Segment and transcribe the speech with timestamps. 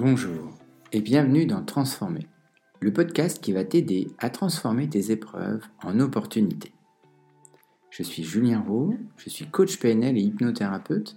[0.00, 0.54] Bonjour
[0.92, 2.28] et bienvenue dans Transformer,
[2.78, 6.70] le podcast qui va t'aider à transformer tes épreuves en opportunités.
[7.90, 11.16] Je suis Julien Roux, je suis coach PNL et hypnothérapeute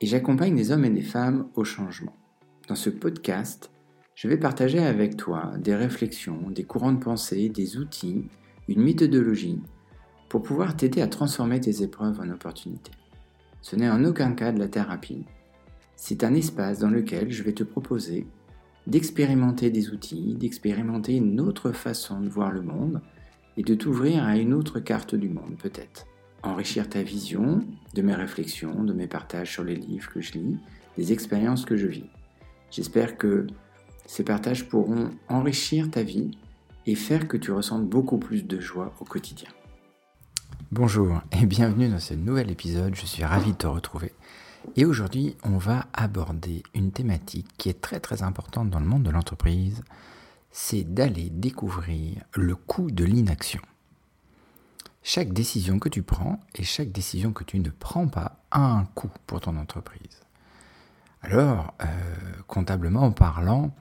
[0.00, 2.16] et j'accompagne des hommes et des femmes au changement.
[2.66, 3.70] Dans ce podcast,
[4.16, 8.26] je vais partager avec toi des réflexions, des courants de pensée, des outils,
[8.66, 9.62] une méthodologie
[10.28, 12.90] pour pouvoir t'aider à transformer tes épreuves en opportunités.
[13.62, 15.24] Ce n'est en aucun cas de la thérapie.
[15.96, 18.26] C'est un espace dans lequel je vais te proposer
[18.86, 23.00] d'expérimenter des outils, d'expérimenter une autre façon de voir le monde
[23.56, 26.06] et de t'ouvrir à une autre carte du monde peut-être.
[26.42, 27.60] Enrichir ta vision
[27.94, 30.58] de mes réflexions, de mes partages sur les livres que je lis,
[30.98, 32.10] des expériences que je vis.
[32.70, 33.46] J'espère que
[34.04, 36.38] ces partages pourront enrichir ta vie
[36.84, 39.48] et faire que tu ressentes beaucoup plus de joie au quotidien.
[40.70, 44.12] Bonjour et bienvenue dans ce nouvel épisode, je suis ravi de te retrouver.
[44.74, 49.04] Et aujourd'hui, on va aborder une thématique qui est très très importante dans le monde
[49.04, 49.82] de l'entreprise,
[50.50, 53.60] c'est d'aller découvrir le coût de l'inaction.
[55.02, 58.84] Chaque décision que tu prends et chaque décision que tu ne prends pas a un
[58.86, 60.20] coût pour ton entreprise.
[61.22, 61.86] Alors, euh,
[62.46, 63.74] comptablement parlant,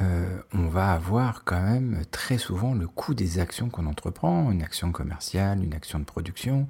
[0.00, 4.62] euh, on va avoir quand même très souvent le coût des actions qu'on entreprend, une
[4.62, 6.68] action commerciale, une action de production,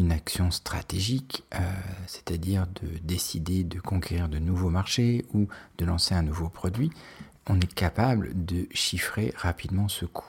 [0.00, 1.58] une action stratégique, euh,
[2.06, 5.46] c'est-à-dire de décider de conquérir de nouveaux marchés ou
[5.78, 6.90] de lancer un nouveau produit,
[7.46, 10.24] on est capable de chiffrer rapidement ce coût.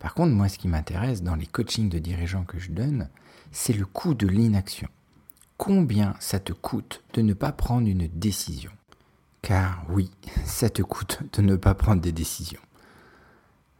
[0.00, 3.08] Par contre, moi, ce qui m'intéresse dans les coachings de dirigeants que je donne,
[3.52, 4.88] c'est le coût de l'inaction.
[5.58, 8.72] Combien ça te coûte de ne pas prendre une décision?
[9.42, 10.10] Car oui,
[10.44, 12.60] ça te coûte de ne pas prendre des décisions.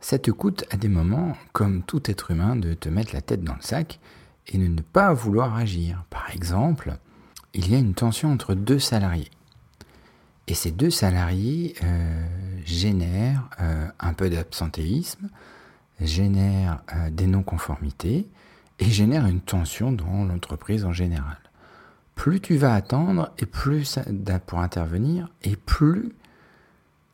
[0.01, 3.43] Ça te coûte à des moments, comme tout être humain, de te mettre la tête
[3.43, 3.99] dans le sac
[4.49, 6.05] et de ne pas vouloir agir.
[6.11, 6.97] Par exemple,
[7.55, 9.31] il y a une tension entre deux salariés.
[10.49, 12.27] Et ces deux salariés euh,
[12.65, 15.29] génèrent euh, un peu d'absentéisme,
[16.01, 18.29] génèrent euh, des non-conformités
[18.79, 21.39] et génèrent une tension dans l'entreprise en général
[22.15, 24.03] plus tu vas attendre et plus ça,
[24.47, 26.13] pour intervenir et plus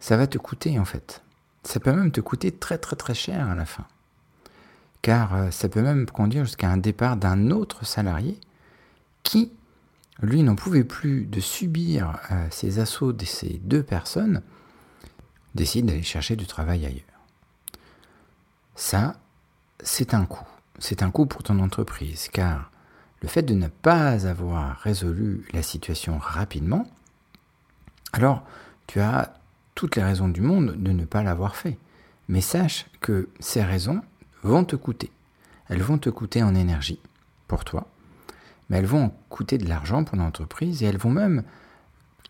[0.01, 1.23] ça va te coûter en fait.
[1.63, 3.87] Ça peut même te coûter très très très cher à la fin.
[5.03, 8.39] Car euh, ça peut même conduire jusqu'à un départ d'un autre salarié
[9.23, 9.53] qui,
[10.21, 14.43] lui, n'en pouvait plus de subir euh, ces assauts de ces deux personnes,
[15.55, 17.03] décide d'aller chercher du travail ailleurs.
[18.75, 19.17] Ça,
[19.81, 20.47] c'est un coût.
[20.79, 22.71] C'est un coût pour ton entreprise, car
[23.21, 26.89] le fait de ne pas avoir résolu la situation rapidement,
[28.13, 28.45] alors
[28.87, 29.35] tu as
[29.75, 31.79] toutes les raisons du monde de ne pas l'avoir fait.
[32.29, 34.03] Mais sache que ces raisons
[34.43, 35.11] vont te coûter.
[35.69, 37.01] Elles vont te coûter en énergie
[37.47, 37.87] pour toi,
[38.69, 41.43] mais elles vont coûter de l'argent pour l'entreprise et elles vont même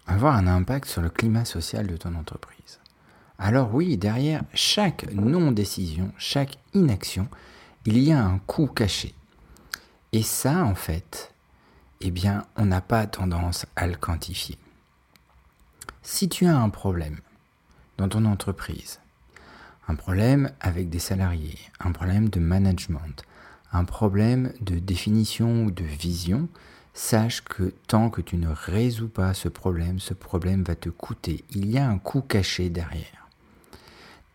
[0.07, 2.81] avoir un impact sur le climat social de ton entreprise.
[3.39, 7.29] Alors oui, derrière chaque non-décision, chaque inaction,
[7.85, 9.15] il y a un coût caché.
[10.13, 11.33] Et ça, en fait,
[12.01, 14.59] eh bien, on n'a pas tendance à le quantifier.
[16.03, 17.19] Si tu as un problème
[17.97, 19.01] dans ton entreprise,
[19.89, 23.25] un problème avec des salariés, un problème de management,
[23.73, 26.49] un problème de définition ou de vision,
[26.93, 31.45] sache que tant que tu ne résous pas ce problème, ce problème va te coûter.
[31.51, 33.29] Il y a un coût caché derrière.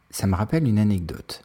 [0.10, 1.44] Ça me rappelle une anecdote.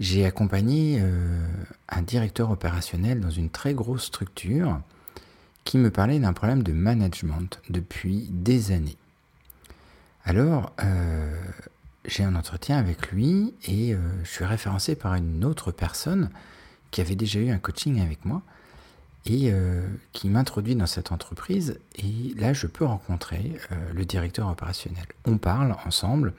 [0.00, 1.46] J'ai accompagné euh,
[1.88, 4.80] un directeur opérationnel dans une très grosse structure
[5.64, 8.96] qui me parlait d'un problème de management depuis des années.
[10.24, 11.34] Alors, euh,
[12.08, 16.30] j'ai un entretien avec lui et euh, je suis référencé par une autre personne
[16.90, 18.42] qui avait déjà eu un coaching avec moi
[19.26, 19.52] et
[20.14, 21.78] qui m'introduit dans cette entreprise.
[21.96, 23.58] Et là, je peux rencontrer
[23.92, 25.04] le directeur opérationnel.
[25.26, 26.32] On parle ensemble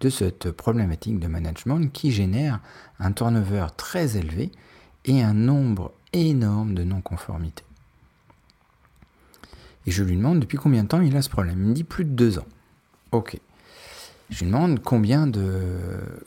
[0.00, 2.60] de cette problématique de management qui génère
[2.98, 4.52] un turnover très élevé
[5.06, 7.64] et un nombre énorme de non-conformités.
[9.86, 11.62] Et je lui demande depuis combien de temps il a ce problème?
[11.62, 12.46] Il me dit plus de deux ans.
[13.10, 13.40] Ok.
[14.30, 15.50] Je lui demande combien de.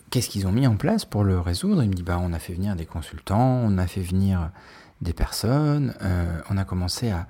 [0.10, 2.40] Qu'est-ce qu'ils ont mis en place pour le résoudre Il me dit bah, on a
[2.40, 4.50] fait venir des consultants, on a fait venir
[5.02, 7.28] des personnes, euh, on a commencé à,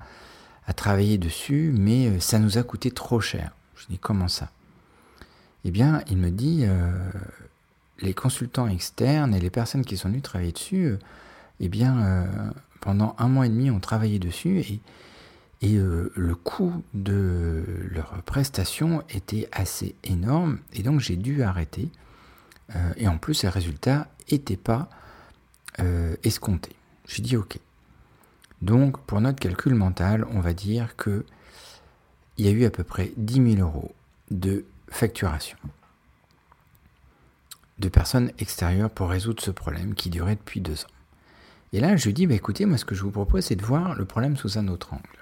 [0.74, 3.52] travailler dessus, mais euh, ça nous a coûté trop cher.
[3.76, 4.50] Je dis comment ça?
[5.64, 6.90] Eh bien, il me dit, euh,
[8.00, 10.96] les consultants externes et les personnes qui sont venues travailler dessus,
[11.60, 12.26] eh bien,
[12.80, 14.80] pendant un mois et demi, ont travaillé dessus et,
[15.62, 21.88] et le coût de leur prestation était assez énorme et donc j'ai dû arrêter.
[22.96, 24.90] et en plus, les résultats n'étaient pas
[26.24, 26.74] escomptés.
[27.06, 27.58] J'ai dit OK.
[28.60, 31.24] Donc, pour notre calcul mental, on va dire que
[32.38, 33.94] il y a eu à peu près 10 000 euros
[34.30, 35.58] de facturation
[37.78, 40.94] de personnes extérieures pour résoudre ce problème qui durait depuis deux ans.
[41.72, 43.94] Et là, je dis, bah, écoutez, moi ce que je vous propose, c'est de voir
[43.94, 45.21] le problème sous un autre angle.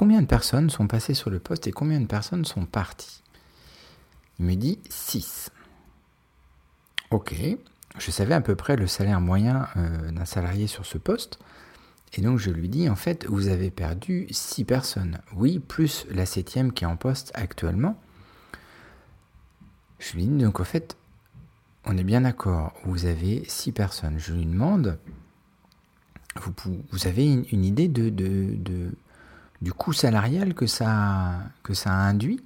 [0.00, 3.22] Combien de personnes sont passées sur le poste et combien de personnes sont parties?
[4.38, 5.50] Il me dit 6.
[7.10, 7.34] Ok,
[7.98, 11.38] je savais à peu près le salaire moyen euh, d'un salarié sur ce poste.
[12.14, 15.18] Et donc je lui dis, en fait, vous avez perdu 6 personnes.
[15.36, 18.00] Oui, plus la septième qui est en poste actuellement.
[19.98, 20.96] Je lui dis, donc en fait,
[21.84, 24.18] on est bien d'accord, vous avez 6 personnes.
[24.18, 24.98] Je lui demande,
[26.36, 28.56] vous, vous avez une, idée de, de,
[29.62, 32.42] du coût salarial que ça, que ça induit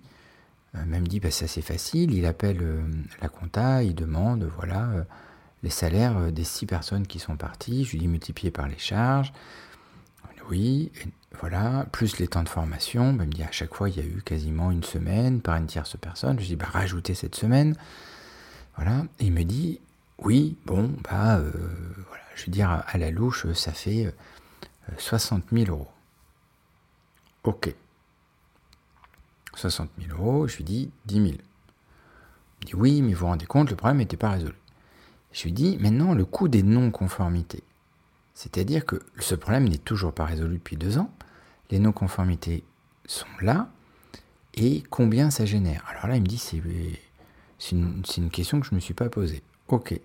[0.74, 2.82] euh, Même dit, bah, c'est assez facile, il appelle euh,
[3.22, 5.04] la compta, il demande, voilà
[5.64, 7.84] les salaires euh, des six personnes qui sont parties.
[7.84, 9.32] Je lui dis multiplié par les charges.
[10.50, 10.92] Oui,
[11.40, 13.14] voilà, plus les temps de formation.
[13.14, 15.56] Ben, il me dit à chaque fois, il y a eu quasiment une semaine par
[15.56, 16.38] une tierce personne.
[16.38, 17.74] Je dis, bah, rajoutez cette semaine.
[18.76, 19.04] Voilà.
[19.20, 19.80] Et il me dit,
[20.18, 21.50] oui, bon, bah, euh,
[22.08, 24.14] voilà, je veux dire, à la louche, ça fait
[24.98, 25.88] 60 euh, 000 euros.
[27.44, 27.74] Ok.
[29.54, 31.26] 60 000 euros, je lui dis 10 000.
[32.62, 34.56] Il dit, oui, mais vous vous rendez compte, le problème n'était pas résolu.
[35.32, 37.62] Je lui dis maintenant le coût des non-conformités.
[38.34, 41.10] C'est-à-dire que ce problème n'est toujours pas résolu depuis deux ans.
[41.70, 42.64] Les non-conformités
[43.06, 43.68] sont là.
[44.54, 45.84] Et combien ça génère?
[45.88, 49.42] Alors là, il me dit c'est une, question que je ne me suis pas posée.
[49.68, 49.98] Ok.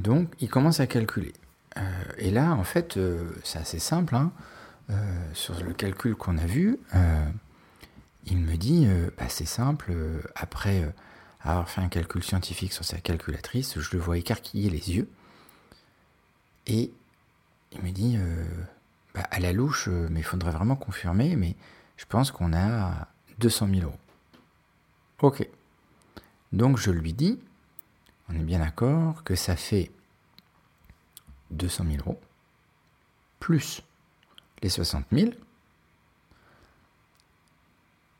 [0.00, 1.32] Donc, il commence à calculer.
[1.76, 1.80] Euh,
[2.18, 4.14] et là, en fait, euh, c'est assez simple.
[4.14, 4.32] Hein.
[4.90, 4.94] Euh,
[5.34, 6.78] sur le calcul qu'on a vu,
[8.24, 8.86] il me dit
[9.16, 9.92] bah, c'est simple.
[10.34, 10.92] après
[11.40, 15.08] avoir fait un calcul scientifique sur sa calculatrice, je le vois écarquiller les yeux.
[16.66, 16.92] Et
[17.72, 18.44] il me dit, euh,
[19.14, 21.56] bah, à la louche, euh, mais il faudrait vraiment confirmer, mais
[21.96, 23.08] je pense qu'on a
[23.38, 23.98] 200 000 euros.
[25.20, 25.48] Ok.
[26.52, 27.38] Donc je lui dis,
[28.28, 29.90] on est bien d'accord que ça fait
[31.50, 32.20] 200 000 euros,
[33.40, 33.82] plus
[34.62, 35.30] les 60 000.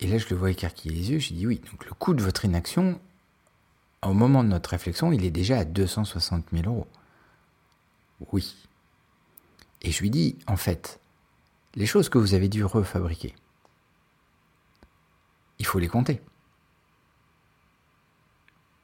[0.00, 2.22] Et là, je le vois écarquiller les yeux, je dis oui, donc le coût de
[2.22, 3.00] votre inaction
[4.02, 6.86] au moment de notre réflexion, il est déjà à 260 000 euros.
[8.32, 8.56] Oui.
[9.82, 11.00] Et je lui dis, en fait,
[11.74, 13.34] les choses que vous avez dû refabriquer,
[15.58, 16.20] il faut les compter.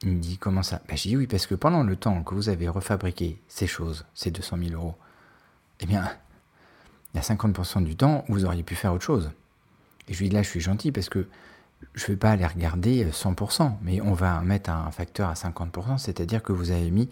[0.02, 0.82] Il me dit, comment ça?
[0.88, 4.04] Ben, Je dis oui, parce que pendant le temps que vous avez refabriqué ces choses,
[4.14, 4.96] ces 200 000 euros,
[5.80, 6.10] eh bien,
[7.24, 9.32] 50% du temps vous auriez pu faire autre chose.
[10.08, 11.26] Et je lui dis, là, je suis gentil parce que
[11.94, 15.98] je ne vais pas aller regarder 100%, mais on va mettre un facteur à 50%,
[15.98, 17.08] c'est-à-dire que vous avez mis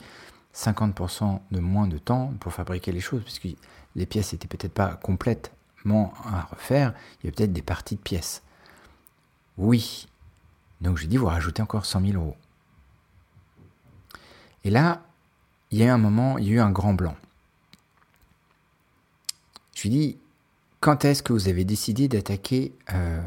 [0.55, 3.49] 50% de moins de temps pour fabriquer les choses, puisque
[3.97, 8.01] les pièces n'étaient peut-être pas complètement à refaire, il y a peut-être des parties de
[8.01, 8.43] pièces.
[9.59, 10.09] Oui.
[10.81, 12.37] Donc je dis, vous rajoutez encore 100 000 euros.
[14.65, 15.03] Et là,
[15.71, 17.17] il y a eu un moment, il y a eu un grand blanc.
[19.83, 20.19] Je lui dis,
[20.79, 23.21] quand est-ce que vous avez décidé d'attaquer euh,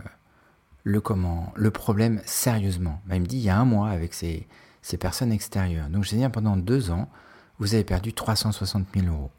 [0.85, 3.01] le comment, le problème sérieusement?
[3.11, 4.47] il me dit il y a un mois avec ces,
[4.97, 5.89] personnes extérieures.
[5.89, 7.09] Donc je dis pendant deux ans,
[7.59, 9.31] vous avez perdu 360 000 euros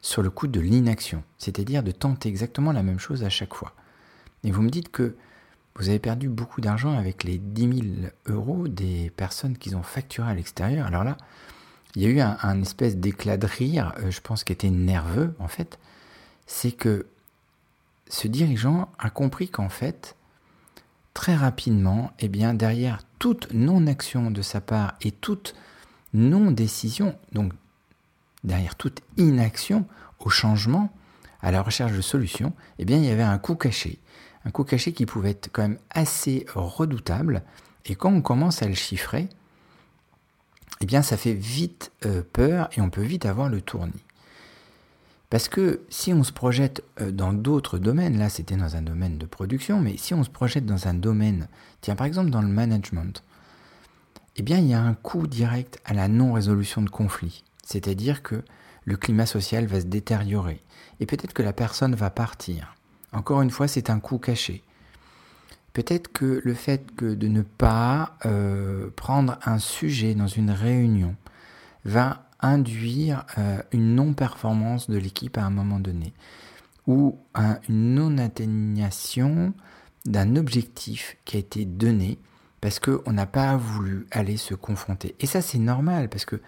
[0.00, 3.74] sur le coût de l'inaction, c'est-à-dire de tenter exactement la même chose à chaque fois.
[4.42, 5.16] Et vous me dites que
[5.76, 10.30] vous avez perdu beaucoup d'argent avec les 10 000 euros des personnes qui ont facturé
[10.30, 10.86] à l'extérieur.
[10.86, 11.18] Alors là,
[11.94, 15.34] il y a eu un, espèce d'éclat de rire, euh, je pense, qui était nerveux
[15.38, 15.78] en fait.
[16.46, 17.06] C'est que
[18.08, 20.16] ce dirigeant a compris qu'en fait,
[21.14, 25.54] très rapidement, eh bien, derrière toute non-action de sa part et toute
[26.12, 27.52] non-décision, donc
[28.42, 29.86] derrière toute inaction
[30.18, 30.92] au changement,
[31.40, 33.98] à la recherche de solutions, eh bien, il y avait un coup caché.
[34.44, 37.42] Un coup caché qui pouvait être quand même assez redoutable.
[37.86, 39.28] Et quand on commence à le chiffrer,
[40.80, 43.92] eh bien, ça fait vite euh, peur et on peut vite avoir le tournis.
[45.30, 49.18] Parce que si on se projette euh, dans d'autres domaines, là c'était dans un domaine
[49.18, 51.48] de production, mais si on se projette dans un domaine,
[51.80, 53.22] tiens par exemple dans le management,
[54.36, 57.44] eh bien il y a un coût direct à la non-résolution de conflits.
[57.64, 58.42] C'est-à-dire que
[58.84, 60.62] le climat social va se détériorer.
[61.00, 62.74] Et peut-être que la personne va partir.
[63.12, 64.62] Encore une fois, c'est un coût caché.
[65.72, 71.16] Peut-être que le fait que de ne pas euh, prendre un sujet dans une réunion
[71.84, 76.12] va induire euh, une non-performance de l'équipe à un moment donné,
[76.86, 77.18] ou
[77.68, 79.54] une non-atteignation
[80.04, 82.18] d'un objectif qui a été donné
[82.60, 85.14] parce qu'on n'a pas voulu aller se confronter.
[85.20, 86.40] Et ça c'est normal, parce que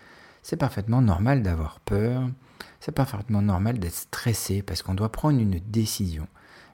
[0.42, 2.28] c'est parfaitement normal d'avoir peur,
[2.80, 6.26] c'est parfaitement normal d'être stressé, parce qu'on doit prendre une décision.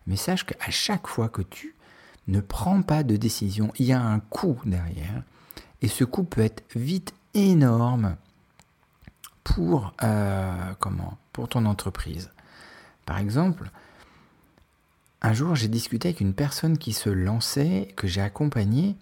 [0.07, 1.75] Mais sache qu'à chaque fois que tu
[2.29, 5.23] ne prend pas de décision, il y a un coût derrière.
[5.81, 8.17] Et ce coût peut être vite énorme
[9.45, 12.31] pour, euh, comment, pour ton entreprise.
[13.07, 13.71] Par exemple,
[15.21, 18.97] un jour, j'ai discuté avec une personne qui se lançait, que j'ai accompagnée,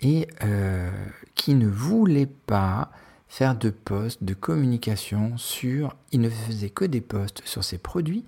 [0.00, 0.90] et euh,
[1.34, 2.90] qui ne voulait pas
[3.28, 5.96] faire de posts de communication sur...
[6.12, 8.24] Il ne faisait que des posts sur ses produits,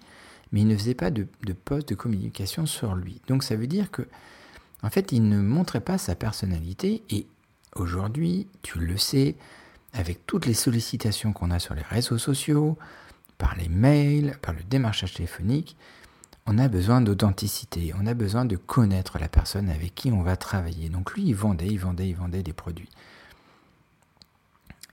[0.52, 3.21] mais il ne faisait pas de, de de communication sur lui.
[3.28, 4.02] Donc ça veut dire que,
[4.83, 7.26] en fait, il ne montrait pas sa personnalité, et
[7.76, 9.37] aujourd'hui, tu le sais,
[9.92, 12.78] avec toutes les sollicitations qu'on a sur les réseaux sociaux,
[13.38, 15.76] par les mails, par le démarchage téléphonique,
[16.47, 20.37] on a besoin d'authenticité, on a besoin de connaître la personne avec qui on va
[20.37, 20.88] travailler.
[20.88, 22.88] Donc lui, il vendait, il vendait, il vendait des produits.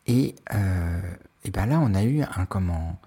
[0.07, 1.01] Et, euh,
[1.53, 2.99] ben là, on a eu un, comment,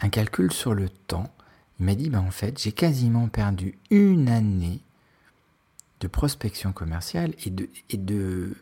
[0.00, 1.32] un calcul sur le temps.
[1.78, 4.80] Il m'a dit, ben en fait, j'ai quasiment perdu une année
[6.00, 8.54] de prospection commerciale et de,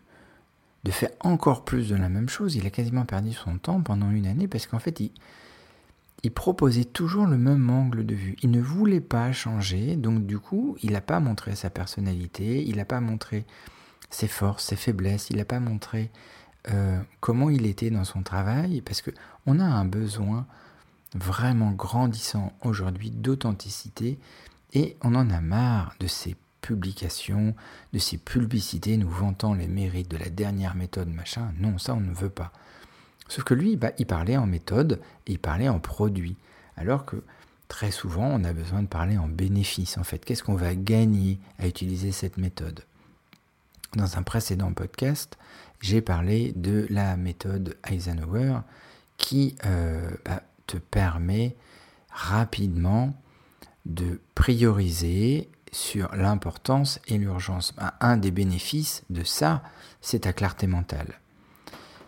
[0.84, 2.56] de faire encore plus de la même chose.
[2.56, 7.26] Il a quasiment perdu son temps pendant une année parce qu'en fait, il, proposait toujours
[7.26, 8.36] le même angle de vue.
[8.42, 12.76] Il ne voulait pas changer, donc du coup, il n'a pas montré sa personnalité, il
[12.76, 13.44] n'a pas montré
[14.10, 16.10] ses forces, ses faiblesses, il n'a pas montré
[16.70, 19.10] euh, comment il était dans son travail, parce que
[19.46, 20.46] on a un besoin
[21.14, 24.18] vraiment grandissant aujourd'hui d'authenticité.
[24.74, 27.54] Et on en a marre de ces publications,
[27.92, 31.52] de ces publicités nous vantant les mérites de la dernière méthode machin.
[31.58, 32.52] Non, ça on ne veut pas.
[33.28, 36.36] Sauf que lui, bah, il parlait en méthode il parlait en produit.
[36.76, 37.22] Alors que
[37.68, 39.98] très souvent, on a besoin de parler en bénéfice.
[39.98, 42.80] En fait, qu'est-ce qu'on va gagner à utiliser cette méthode?
[43.94, 45.36] Dans un précédent podcast,
[45.80, 48.60] j'ai parlé de la méthode Eisenhower
[49.16, 51.56] qui euh, bah, te permet
[52.10, 53.14] rapidement
[53.84, 57.74] de prioriser sur l'importance et l'urgence.
[58.00, 59.62] Un des bénéfices de ça,
[60.00, 61.18] c'est ta clarté mentale.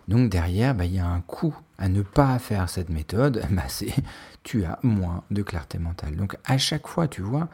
[0.07, 3.65] Donc derrière, bah, il y a un coût à ne pas faire cette méthode, bah,
[3.69, 3.95] c'est
[4.43, 6.17] tu as moins de clarté mentale.
[6.17, 7.49] Donc à chaque fois, tu vois,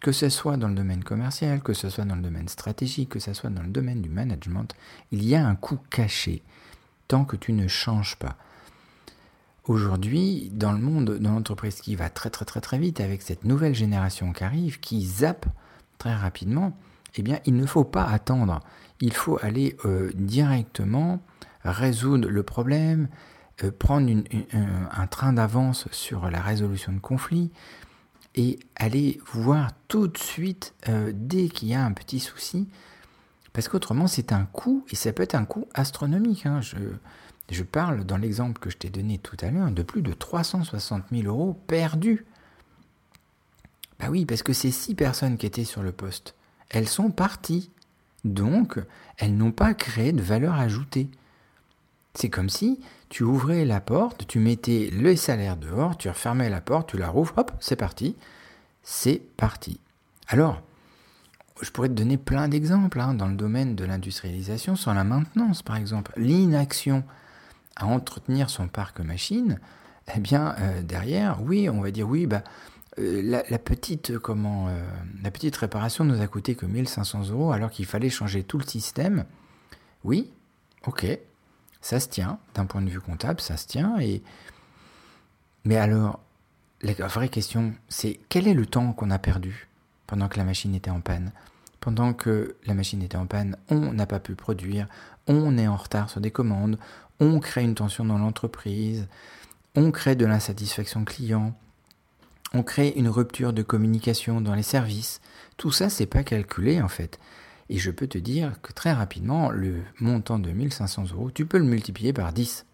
[0.00, 3.18] que ce soit dans le domaine commercial, que ce soit dans le domaine stratégique, que
[3.18, 4.74] ce soit dans le domaine du management,
[5.12, 6.42] il y a un coût caché
[7.06, 8.36] tant que tu ne changes pas.
[9.64, 13.44] Aujourd'hui, dans le monde, dans l'entreprise qui va très très très très vite avec cette
[13.44, 15.46] nouvelle génération qui arrive, qui zappe
[15.98, 16.76] très rapidement,
[17.16, 18.60] eh bien, il ne faut pas attendre.
[19.00, 21.20] Il faut aller euh, directement
[21.64, 23.08] résoudre le problème,
[23.64, 24.10] euh, prendre
[24.52, 27.50] un train d'avance sur la résolution de conflits
[28.34, 32.68] et aller voir tout de suite euh, dès qu'il y a un petit souci,
[33.52, 36.46] parce qu'autrement c'est un coût, et ça peut être un coût astronomique.
[36.46, 36.60] Hein.
[36.60, 36.76] Je,
[37.54, 41.04] je parle dans l'exemple que je t'ai donné tout à l'heure de plus de 360
[41.10, 42.24] 000 euros perdus.
[43.98, 46.34] Bah oui, parce que ces six personnes qui étaient sur le poste,
[46.70, 47.70] elles sont parties.
[48.24, 48.78] Donc,
[49.18, 51.10] elles n'ont pas créé de valeur ajoutée.
[52.14, 56.60] C'est comme si tu ouvrais la porte, tu mettais le salaire dehors, tu refermais la
[56.60, 58.16] porte, tu la rouvres, hop, c'est parti.
[58.82, 59.80] C'est parti.
[60.28, 60.62] Alors,
[61.60, 65.62] je pourrais te donner plein d'exemples hein, dans le domaine de l'industrialisation sur la maintenance,
[65.62, 66.12] par exemple.
[66.16, 67.04] L'inaction
[67.80, 69.58] à entretenir son parc machine,
[70.14, 72.44] eh bien, euh, derrière, oui, on va dire oui, bah,
[72.98, 74.82] euh, la, petite, comment, euh,
[75.22, 78.64] la petite réparation nous a coûté que 1500 euros alors qu'il fallait changer tout le
[78.64, 79.24] système.
[80.04, 80.30] Oui,
[80.86, 81.06] ok,
[81.80, 83.98] ça se tient, d'un point de vue comptable, ça se tient.
[83.98, 84.22] Et...
[85.64, 86.20] Mais alors,
[86.82, 89.68] la vraie question, c'est quel est le temps qu'on a perdu
[90.06, 91.32] pendant que la machine était en panne?
[91.80, 94.86] Pendant que la machine était en panne, on n'a pas pu produire,
[95.26, 96.78] on est en retard sur des commandes,
[97.20, 99.08] on crée une tension dans l'entreprise,
[99.74, 101.54] on crée de l'insatisfaction client,
[102.52, 105.20] on crée une rupture de communication dans les services.
[105.56, 107.18] Tout ça, c'est pas calculé en fait.
[107.68, 111.58] Et je peux te dire que très rapidement, le montant de 1500 euros, tu peux
[111.58, 112.66] le multiplier par 10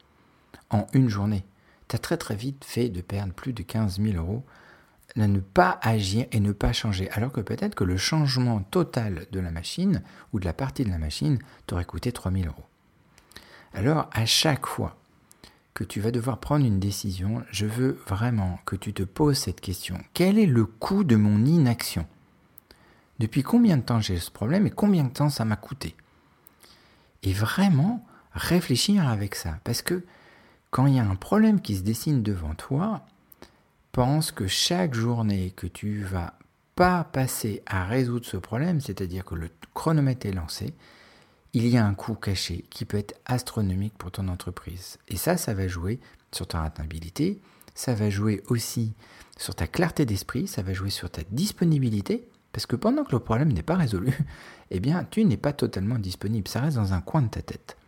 [0.71, 1.45] en une journée.
[1.89, 4.43] Tu as très très vite fait de perdre plus de 15 000 euros
[5.17, 7.11] ne pas agir et ne pas changer.
[7.11, 10.91] Alors que peut-être que le changement total de la machine ou de la partie de
[10.91, 12.67] la machine t'aurait coûté 3 000 euros.
[13.73, 14.97] Alors à chaque fois
[15.75, 19.61] que tu vas devoir prendre une décision, je veux vraiment que tu te poses cette
[19.61, 19.99] question.
[20.15, 22.07] Quel est le coût de mon inaction?
[23.19, 25.95] Depuis combien de temps j'ai ce problème et combien de temps ça m'a coûté?
[27.23, 29.59] Et vraiment réfléchir avec ça.
[29.65, 30.05] Parce que
[30.71, 33.05] quand il y a un problème qui se dessine devant toi,
[33.97, 36.35] pense que chaque journée que tu vas
[36.75, 40.75] pas passer à résoudre ce problème, c'est-à-dire que le chronomètre est lancé,
[41.55, 44.99] il y a un coût caché qui peut être astronomique pour ton entreprise.
[45.09, 45.99] Et ça, ça va jouer
[46.31, 47.41] sur ta rentabilité,
[47.75, 48.93] ça va jouer aussi
[49.39, 53.21] sur ta clarté d'esprit, ça va jouer sur ta disponibilité, Parce que pendant que le
[53.21, 54.13] problème n'est pas résolu,
[54.71, 56.49] eh bien, tu n'es pas totalement disponible.
[56.49, 57.79] Ça reste dans un coin de ta tête.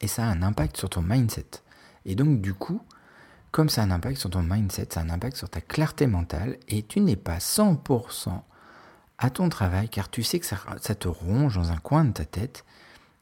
[0.00, 1.62] Et ça a un impact sur ton mindset.
[2.06, 2.82] Et donc, du coup,
[3.50, 6.06] comme ça a un impact sur ton mindset, ça a un impact sur ta clarté
[6.06, 8.42] mentale, et tu n'es pas 100%
[9.18, 12.24] à ton travail, car tu sais que ça, te ronge dans un coin de ta
[12.24, 12.64] tête.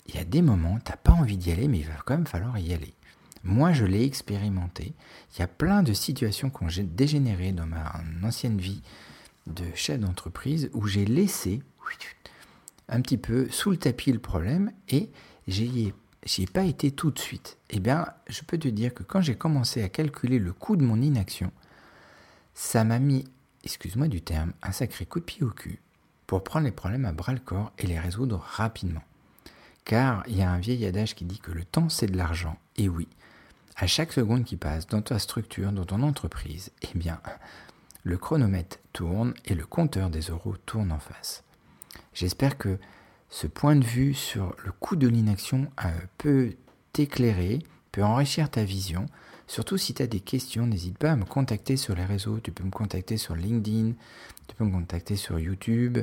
[0.06, 2.14] Il y a des moments, tu n'as pas envie d'y aller, mais il va quand
[2.14, 2.94] même falloir y aller.
[3.42, 4.94] Moi, je l'ai expérimenté.
[5.34, 7.92] Il y a plein de situations qui ont dégénéré dans ma
[8.22, 8.82] ancienne vie
[9.46, 11.62] de chef d'entreprise où j'ai laissé
[12.88, 15.10] un petit peu sous le tapis le problème et
[15.46, 15.94] j'y ai,
[16.52, 17.58] pas été tout de suite.
[17.70, 20.84] Eh bien, je peux te dire que quand j'ai commencé à calculer le coût de
[20.84, 21.50] mon inaction,
[22.54, 23.24] ça m'a mis,
[23.64, 25.80] excuse-moi du terme, un sacré coup de pied au cul
[26.26, 29.02] pour prendre les problèmes à bras le corps et les résoudre rapidement.
[29.84, 32.58] Car il y a un vieil adage qui dit que le temps c'est de l'argent.
[32.76, 33.08] Et oui,
[33.76, 37.20] à chaque seconde qui passe dans ta structure, dans ton entreprise, eh bien,
[38.02, 41.44] le chronomètre tourne et le compteur des euros tourne en face.
[42.12, 42.78] J'espère que
[43.30, 46.54] ce point de vue sur le coût de l'inaction euh, peut
[46.92, 47.60] t'éclairer,
[47.92, 49.06] peut enrichir ta vision.
[49.46, 52.40] Surtout si tu as des questions, n'hésite pas à me contacter sur les réseaux.
[52.40, 53.92] Tu peux me contacter sur LinkedIn,
[54.46, 55.98] tu peux me contacter sur YouTube,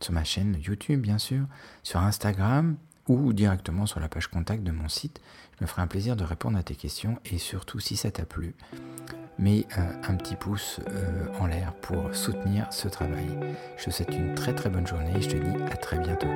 [0.00, 1.46] sur ma chaîne YouTube bien sûr,
[1.82, 2.76] sur Instagram
[3.08, 5.20] ou directement sur la page contact de mon site.
[5.58, 8.24] Je me ferai un plaisir de répondre à tes questions et surtout si ça t'a
[8.24, 8.54] plu,
[9.38, 13.28] mets euh, un petit pouce euh, en l'air pour soutenir ce travail.
[13.76, 16.28] Je te souhaite une très très bonne journée et je te dis à très bientôt.